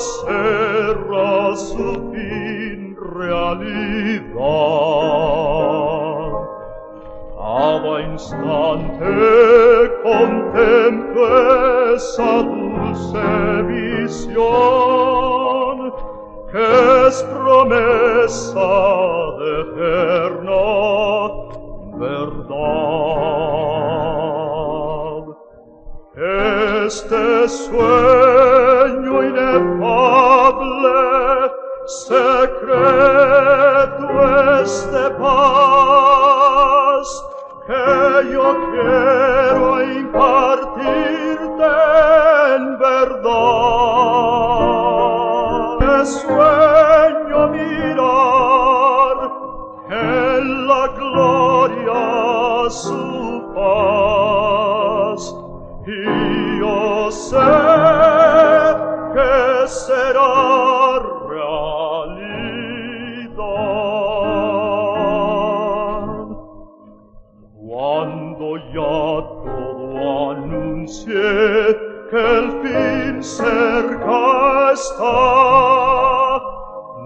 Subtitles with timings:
[0.00, 4.40] serra su fin realidad.
[7.36, 9.12] Cada instante
[10.02, 11.22] contemplo
[11.94, 13.28] esa dulce
[13.68, 14.50] visión
[16.50, 16.64] que
[17.06, 18.72] es promesa
[19.38, 20.64] de eterna
[21.98, 22.80] verdad.
[26.86, 28.39] Este sueño
[29.22, 30.98] inefable,
[31.86, 32.60] secreto
[34.60, 37.06] es de paz,
[37.66, 41.70] que yo quiero impartirte
[42.56, 43.20] en verdad.
[46.00, 49.16] Es sueño mirar
[49.90, 52.00] en la gloria
[52.70, 53.09] su
[59.70, 60.98] será
[61.28, 61.60] realidad.
[67.54, 69.00] Cuando ya
[69.46, 71.22] todo anuncie
[72.10, 76.40] que el fin cerca está,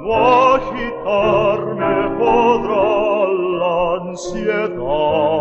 [0.02, 0.14] no
[0.54, 3.28] agitarme podrá
[3.60, 3.76] la
[4.08, 5.33] ansiedad.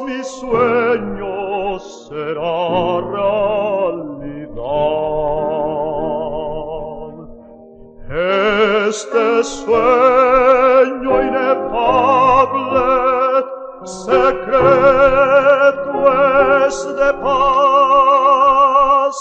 [0.00, 4.30] Mas mi sueño será realidad.
[8.88, 12.86] Este sueño inefable,
[13.84, 14.32] secreto
[16.66, 19.16] es de paz,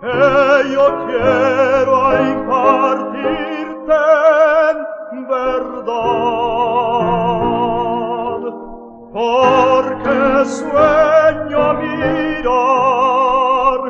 [0.00, 1.96] que yo quiero
[2.32, 4.02] impartirte
[5.12, 6.51] en verdad,
[9.12, 13.80] porque sueño mirar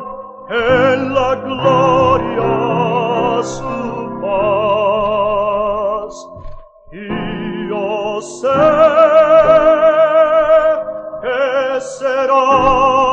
[0.50, 6.28] en la gloria su paz,
[6.90, 8.48] y yo sé
[11.22, 13.11] que será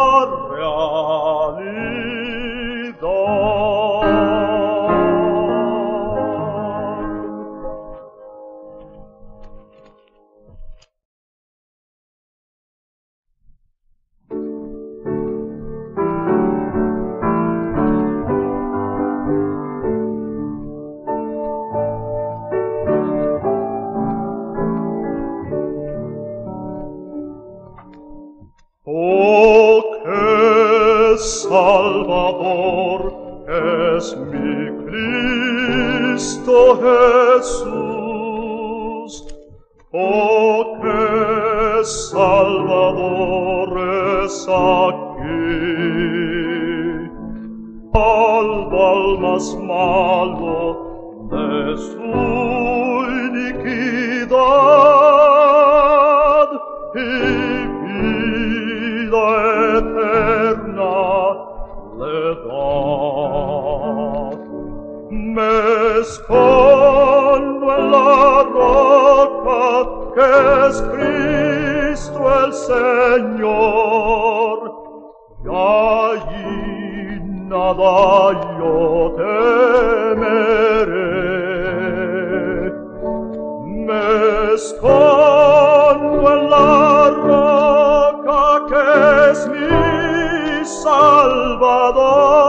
[83.89, 88.83] Me escondo en la roca que
[89.31, 92.48] es mi Salvador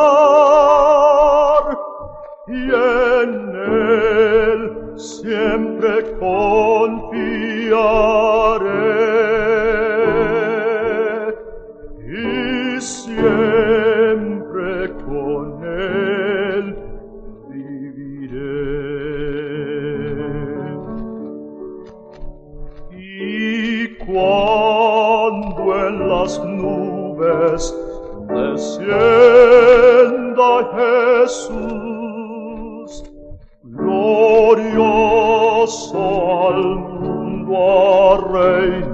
[35.71, 38.91] glorioso al mundo a reinar,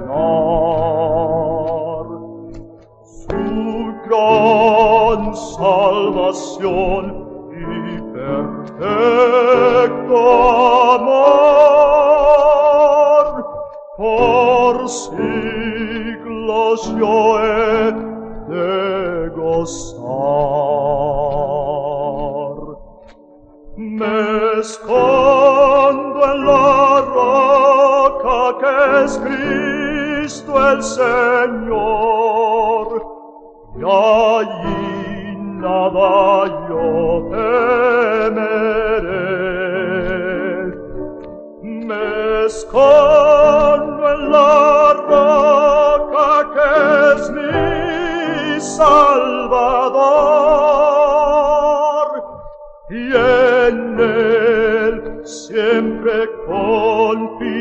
[3.03, 3.43] su
[4.07, 7.01] gran salvación
[29.03, 32.07] es Cristo el Señor,
[33.75, 38.47] y allí nada yo temeré.
[41.63, 46.69] Me escondo en la roca que
[47.13, 50.07] es mi Salvador,
[52.89, 54.95] y en él
[55.25, 56.15] siempre
[56.47, 57.57] confiaré.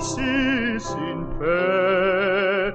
[0.00, 2.74] Y sin fe.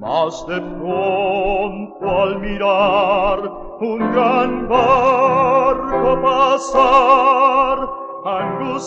[0.00, 3.38] Mas de pronto al mirar
[3.80, 7.88] un gran barco pasar,
[8.24, 8.78] angustiado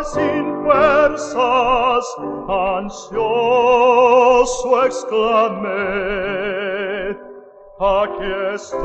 [0.00, 2.04] y sin fuerzas,
[2.76, 4.04] ansioso
[4.84, 5.70] exclamé,
[7.78, 8.80] aquí estoy,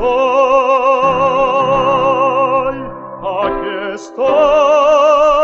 [3.42, 5.35] aquí estoy,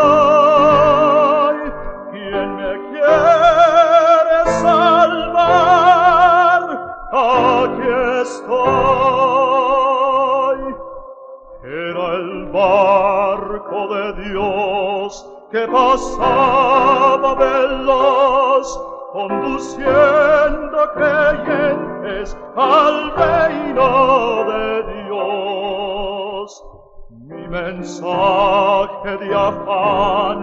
[15.53, 18.67] que pasaba veloz,
[19.11, 26.65] conduciendo creyentes al reino de Dios.
[27.27, 30.37] Mi mensaje de afán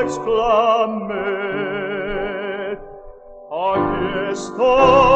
[0.00, 1.91] exclamé,
[4.32, 5.11] aquí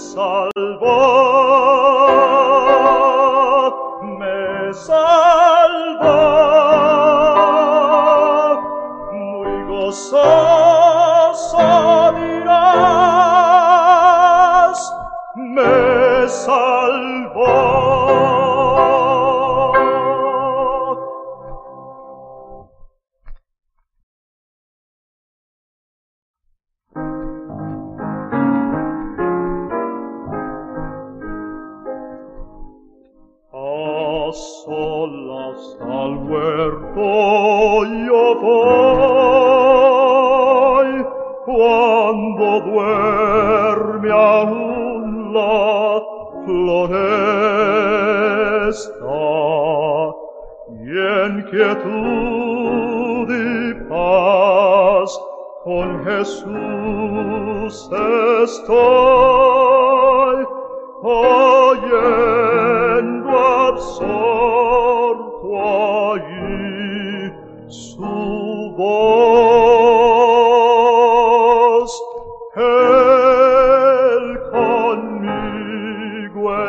[0.00, 1.69] Me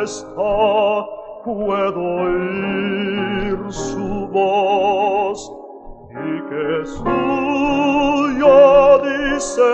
[0.02, 1.06] está,
[1.44, 5.52] puedo oír su voz.
[6.10, 8.56] Y que suyo
[8.98, 9.72] dice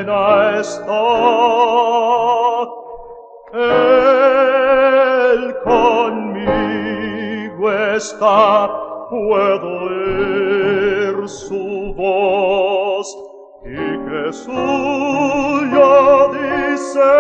[0.04, 1.04] pena está.
[3.54, 6.52] Él conmigo
[7.96, 8.70] está,
[9.10, 13.08] puedo oír su voz
[13.64, 15.92] y que suyo
[16.34, 17.12] dice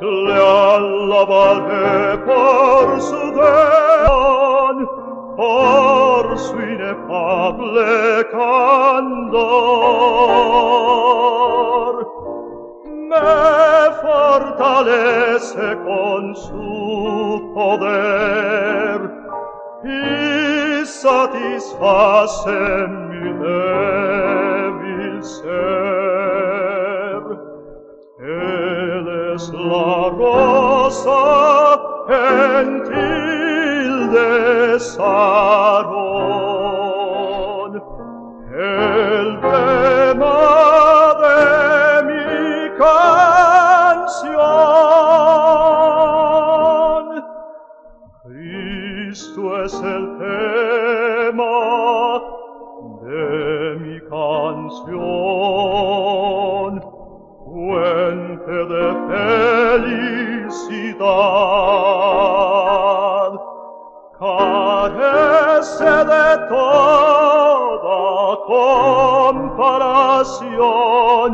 [0.00, 4.76] Le alabaré por su don,
[5.36, 9.64] por su inefable candor
[13.08, 18.98] me fortalece con su poder
[20.86, 23.24] satisfacem mi
[24.64, 27.22] evil ser.
[28.20, 31.24] Él es la rosa
[32.08, 36.04] gentil de Sarón.
[38.56, 40.40] El tema
[41.24, 41.42] de
[42.08, 42.28] mi
[42.78, 44.83] canción
[64.92, 68.00] carece de toda
[69.32, 71.28] comparación.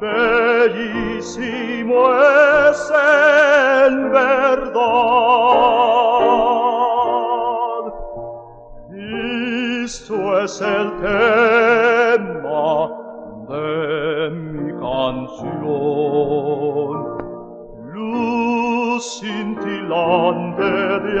[0.00, 1.98] Bellísimo
[2.70, 4.80] es en verdad.
[9.84, 12.88] Esto es el tema
[13.48, 15.78] de mi canción.
[17.92, 21.20] Luz cintilante de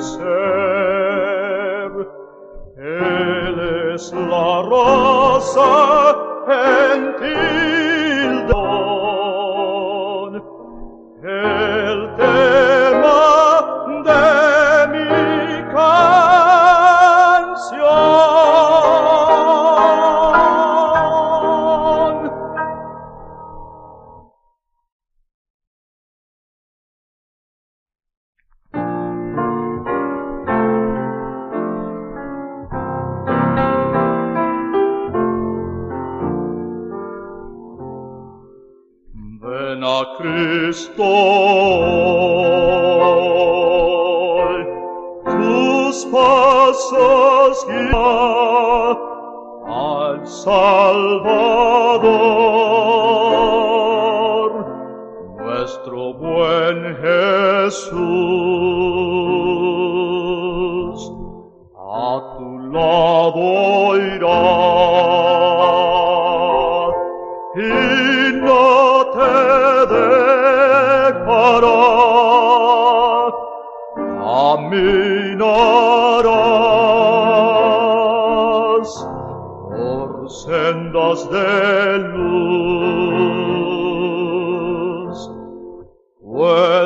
[0.00, 1.94] Seb,
[2.78, 3.56] Él
[3.94, 4.12] es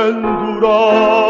[0.07, 1.20] Endurar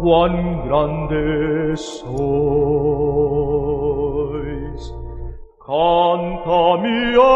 [0.00, 2.12] cuán grande sois.
[5.66, 7.26] Canta mi alma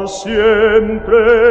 [0.06, 1.41] siempre.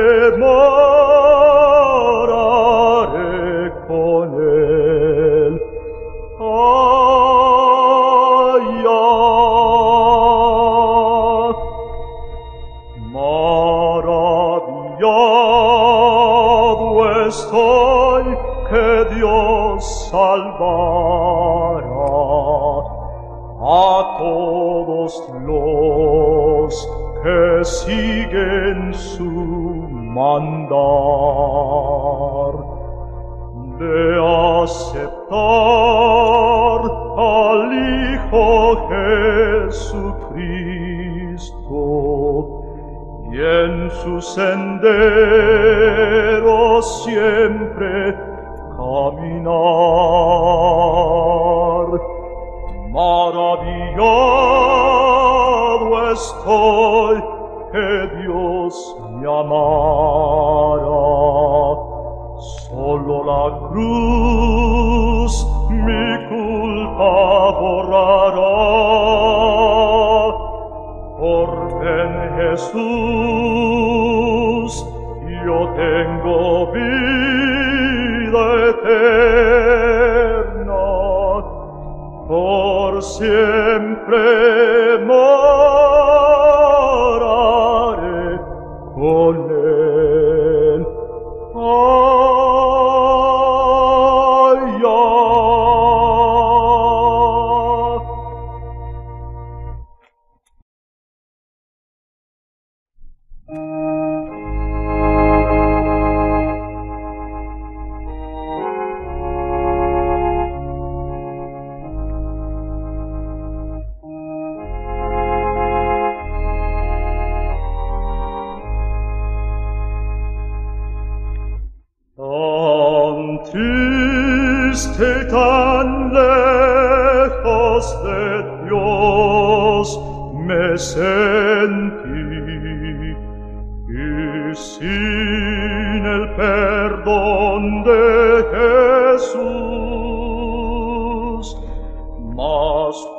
[72.52, 73.31] Jesús.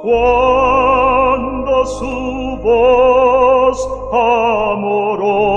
[0.02, 5.51] cuando su voz amorosa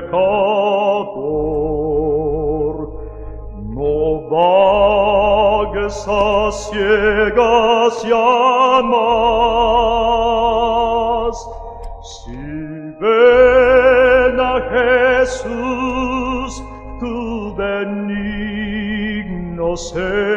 [0.00, 1.20] peccator.
[3.74, 8.96] No vages a ciegas llamas.
[12.02, 12.36] Si
[13.00, 16.52] ven a Jesús
[17.00, 18.16] tu benigno
[19.76, 20.29] ser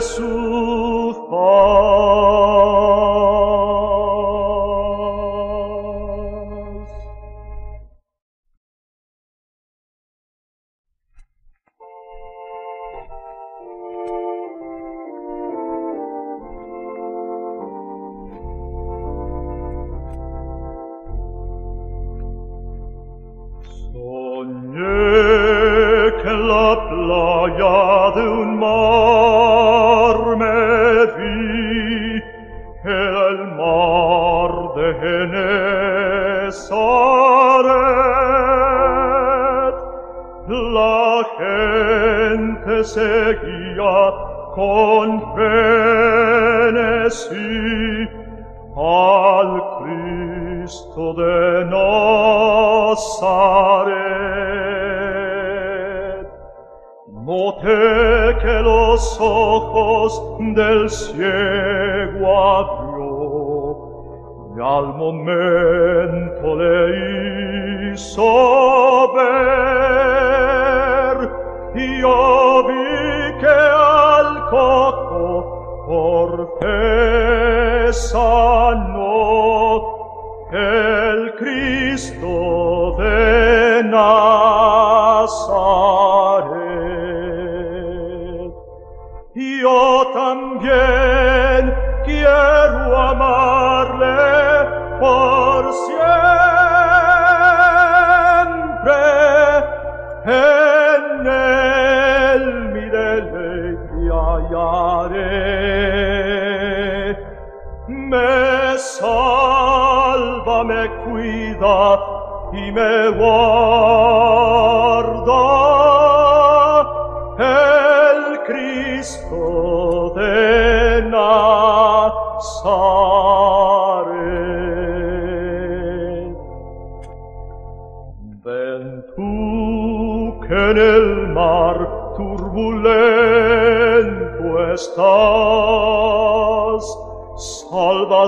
[0.00, 0.47] Jesus.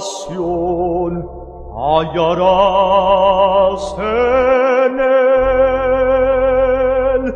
[0.01, 1.29] compasión
[1.77, 7.35] hallarás en él,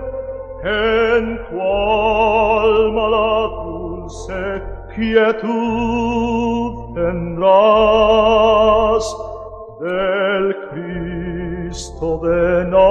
[0.64, 4.62] en tu alma la dulce
[4.94, 9.04] quietud tendrás
[9.80, 12.84] del Cristo de Nazaret.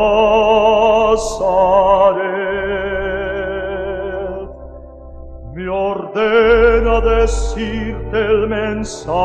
[5.53, 9.22] Me ordena decirte el mensaje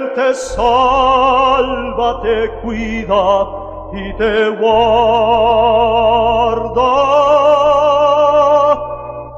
[0.00, 3.48] Él te salva, te cuida
[3.92, 4.80] y te guarda.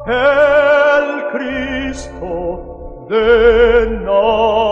[0.06, 4.71] El Cristo de Nazaret.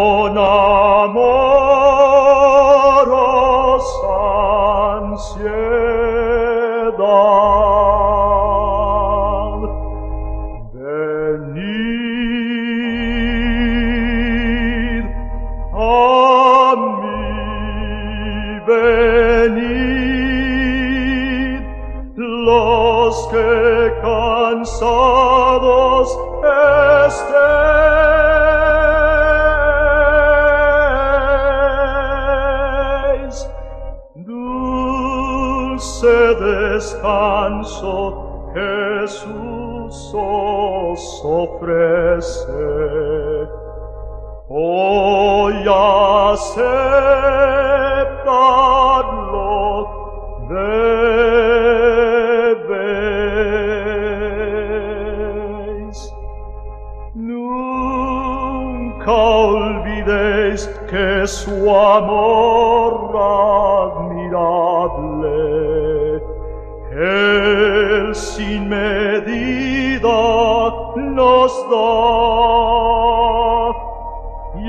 [0.00, 0.38] Con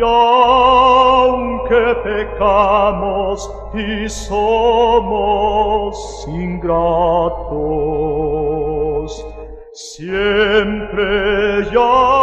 [0.02, 3.38] Y aunque pecamos
[3.76, 5.96] y somos
[6.28, 7.52] ingratos,
[9.74, 11.06] siempre
[11.72, 12.18] llamando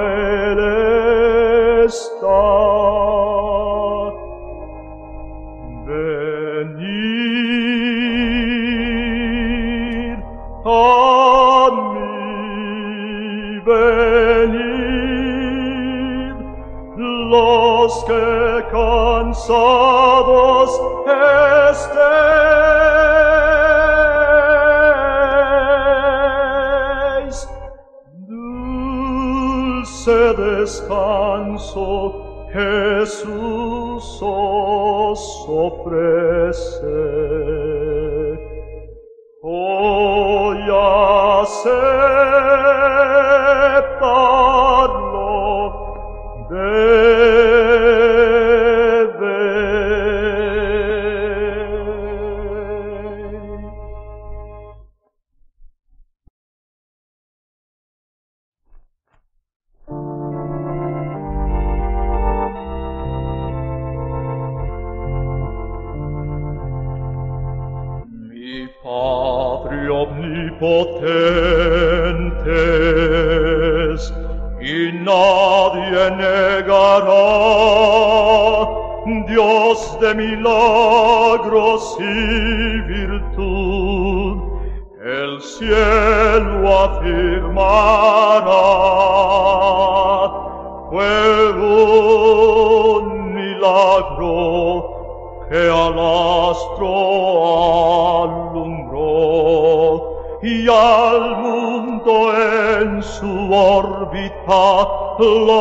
[0.00, 0.58] Él
[1.84, 2.55] está.
[19.26, 20.70] Cansados
[27.26, 27.48] estéis.
[28.28, 31.88] Dulce descanso
[32.52, 36.96] Jesús os ofrece.
[39.42, 40.58] Hoy
[41.40, 41.76] aceptadlo
[46.48, 47.05] debéis.
[70.58, 71.35] poter.
[105.18, 105.55] Lord.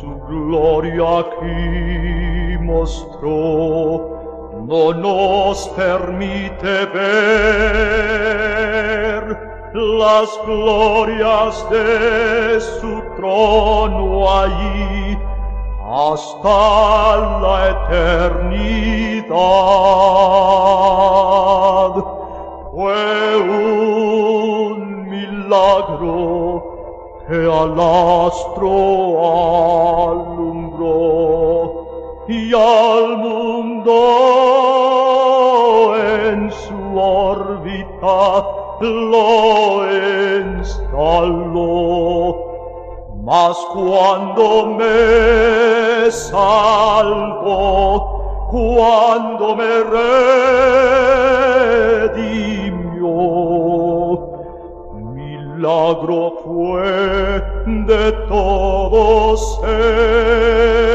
[0.00, 4.10] Su gloria aquí mostró,
[4.66, 8.02] no nos permite ver
[9.74, 15.18] las glorias de su trono allí
[15.84, 19.32] hasta la eternidad.
[22.72, 26.51] Fue un milagro
[27.32, 28.68] que al astro
[30.10, 30.92] alumbró
[32.28, 33.94] y al mundo
[35.96, 38.44] en su órbita
[38.80, 39.86] lo
[40.58, 42.36] instaló.
[43.24, 47.48] Mas cuando me salvo,
[48.50, 49.84] cuando me
[52.10, 52.81] redimió,
[55.62, 57.40] milagro fue
[57.86, 60.92] de todos él.